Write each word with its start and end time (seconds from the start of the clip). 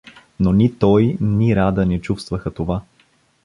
Но 0.39 0.53
ни 0.53 0.71
той, 0.79 1.17
ни 1.21 1.55
Рада 1.55 1.85
не 1.85 2.01
чувствуваха 2.01 2.51
това. 2.51 2.81